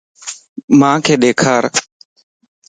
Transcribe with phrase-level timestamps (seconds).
[0.79, 1.63] مانک ڏيکار